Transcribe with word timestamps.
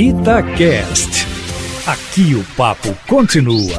Itacast. 0.00 1.26
Aqui 1.84 2.32
o 2.36 2.44
papo 2.56 2.96
continua. 3.08 3.76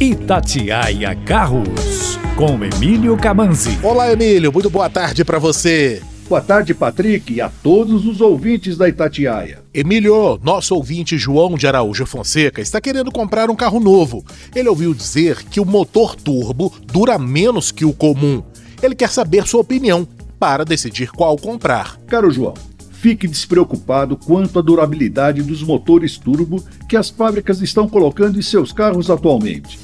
Itatiaia 0.00 1.14
Carros, 1.24 2.18
com 2.34 2.64
Emílio 2.64 3.16
Camanzi. 3.16 3.78
Olá, 3.80 4.12
Emílio, 4.12 4.52
muito 4.52 4.68
boa 4.68 4.90
tarde 4.90 5.24
para 5.24 5.38
você. 5.38 6.02
Boa 6.28 6.40
tarde, 6.40 6.74
Patrick, 6.74 7.32
e 7.32 7.40
a 7.40 7.48
todos 7.48 8.06
os 8.06 8.20
ouvintes 8.20 8.76
da 8.76 8.88
Itatiaia. 8.88 9.62
Emílio, 9.72 10.40
nosso 10.42 10.74
ouvinte 10.74 11.16
João 11.16 11.54
de 11.54 11.68
Araújo 11.68 12.04
Fonseca 12.06 12.60
está 12.60 12.80
querendo 12.80 13.12
comprar 13.12 13.50
um 13.50 13.54
carro 13.54 13.78
novo. 13.78 14.24
Ele 14.52 14.68
ouviu 14.68 14.92
dizer 14.92 15.44
que 15.44 15.60
o 15.60 15.64
motor 15.64 16.16
turbo 16.16 16.74
dura 16.92 17.16
menos 17.20 17.70
que 17.70 17.84
o 17.84 17.92
comum. 17.92 18.42
Ele 18.82 18.96
quer 18.96 19.10
saber 19.10 19.46
sua 19.46 19.60
opinião 19.60 20.08
para 20.40 20.64
decidir 20.64 21.12
qual 21.12 21.36
comprar. 21.36 21.98
Caro 22.08 22.32
João, 22.32 22.54
fique 23.00 23.26
despreocupado 23.26 24.14
quanto 24.14 24.58
à 24.58 24.62
durabilidade 24.62 25.42
dos 25.42 25.62
motores 25.62 26.18
turbo 26.18 26.62
que 26.86 26.98
as 26.98 27.08
fábricas 27.08 27.62
estão 27.62 27.88
colocando 27.88 28.38
em 28.38 28.42
seus 28.42 28.72
carros 28.72 29.08
atualmente. 29.08 29.78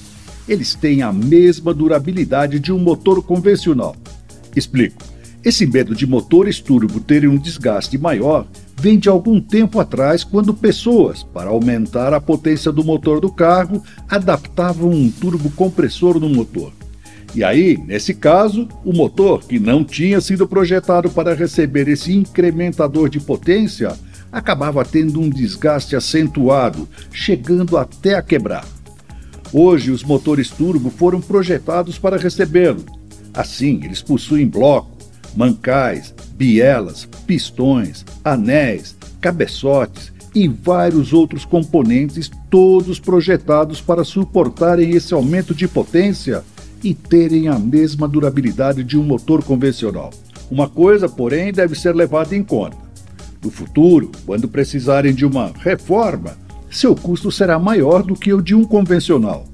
Eles 0.46 0.74
têm 0.74 1.00
a 1.00 1.10
mesma 1.10 1.72
durabilidade 1.72 2.60
de 2.60 2.70
um 2.70 2.78
motor 2.78 3.22
convencional. 3.22 3.96
Explico. 4.54 5.02
Esse 5.42 5.66
medo 5.66 5.94
de 5.94 6.06
motores 6.06 6.60
turbo 6.60 7.00
terem 7.00 7.30
um 7.30 7.38
desgaste 7.38 7.96
maior 7.96 8.46
vem 8.78 8.98
de 8.98 9.08
algum 9.08 9.40
tempo 9.40 9.80
atrás, 9.80 10.22
quando 10.22 10.52
pessoas, 10.52 11.22
para 11.22 11.48
aumentar 11.48 12.12
a 12.12 12.20
potência 12.20 12.70
do 12.70 12.84
motor 12.84 13.18
do 13.18 13.32
carro, 13.32 13.82
adaptavam 14.08 14.90
um 14.90 15.10
turbo 15.10 15.48
compressor 15.50 16.20
no 16.20 16.28
motor. 16.28 16.70
E 17.34 17.44
aí, 17.44 17.76
nesse 17.76 18.14
caso, 18.14 18.68
o 18.84 18.92
motor, 18.92 19.44
que 19.44 19.58
não 19.58 19.84
tinha 19.84 20.20
sido 20.20 20.48
projetado 20.48 21.10
para 21.10 21.34
receber 21.34 21.88
esse 21.88 22.14
incrementador 22.14 23.08
de 23.08 23.20
potência, 23.20 23.92
acabava 24.32 24.84
tendo 24.84 25.20
um 25.20 25.28
desgaste 25.28 25.94
acentuado, 25.94 26.88
chegando 27.12 27.76
até 27.76 28.14
a 28.14 28.22
quebrar. 28.22 28.66
Hoje, 29.52 29.90
os 29.90 30.02
motores 30.02 30.50
turbo 30.50 30.90
foram 30.90 31.20
projetados 31.20 31.98
para 31.98 32.16
recebê-lo. 32.16 32.84
Assim, 33.32 33.84
eles 33.84 34.02
possuem 34.02 34.46
bloco 34.46 34.96
mancais, 35.36 36.14
bielas, 36.34 37.06
pistões, 37.26 38.04
anéis, 38.24 38.96
cabeçotes 39.20 40.12
e 40.34 40.48
vários 40.48 41.12
outros 41.12 41.44
componentes, 41.44 42.30
todos 42.50 42.98
projetados 42.98 43.80
para 43.80 44.02
suportarem 44.02 44.90
esse 44.90 45.12
aumento 45.12 45.54
de 45.54 45.68
potência 45.68 46.42
e 46.86 46.94
terem 46.94 47.48
a 47.48 47.58
mesma 47.58 48.06
durabilidade 48.06 48.84
de 48.84 48.96
um 48.96 49.02
motor 49.02 49.42
convencional. 49.42 50.10
Uma 50.48 50.68
coisa, 50.68 51.08
porém, 51.08 51.52
deve 51.52 51.74
ser 51.74 51.96
levada 51.96 52.36
em 52.36 52.44
conta. 52.44 52.76
No 53.42 53.50
futuro, 53.50 54.12
quando 54.24 54.48
precisarem 54.48 55.12
de 55.12 55.26
uma 55.26 55.50
reforma, 55.58 56.38
seu 56.70 56.94
custo 56.94 57.32
será 57.32 57.58
maior 57.58 58.04
do 58.04 58.14
que 58.14 58.32
o 58.32 58.40
de 58.40 58.54
um 58.54 58.64
convencional. 58.64 59.48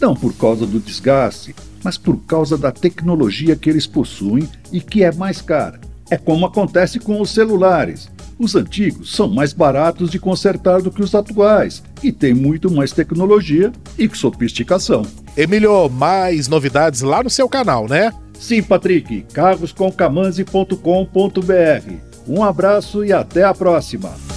Não 0.00 0.16
por 0.16 0.34
causa 0.34 0.66
do 0.66 0.80
desgaste, 0.80 1.54
mas 1.84 1.96
por 1.96 2.16
causa 2.26 2.58
da 2.58 2.72
tecnologia 2.72 3.54
que 3.54 3.70
eles 3.70 3.86
possuem 3.86 4.48
e 4.72 4.80
que 4.80 5.04
é 5.04 5.12
mais 5.12 5.40
cara. 5.40 5.80
É 6.10 6.16
como 6.16 6.44
acontece 6.44 6.98
com 6.98 7.20
os 7.20 7.30
celulares. 7.30 8.10
Os 8.38 8.54
antigos 8.56 9.14
são 9.14 9.28
mais 9.28 9.52
baratos 9.52 10.10
de 10.10 10.18
consertar 10.18 10.80
do 10.82 10.90
que 10.90 11.02
os 11.02 11.14
atuais 11.14 11.82
e 12.02 12.10
têm 12.10 12.34
muito 12.34 12.70
mais 12.70 12.92
tecnologia 12.92 13.70
e 13.98 14.08
sofisticação. 14.14 15.02
Emílio, 15.36 15.88
mais 15.88 16.48
novidades 16.48 17.02
lá 17.02 17.22
no 17.22 17.30
seu 17.30 17.48
canal, 17.48 17.88
né? 17.88 18.12
Sim, 18.38 18.62
Patrick, 18.62 19.24
carroscomcamanzi.com.br. 19.32 21.92
Um 22.26 22.42
abraço 22.42 23.04
e 23.04 23.12
até 23.12 23.44
a 23.44 23.54
próxima. 23.54 24.33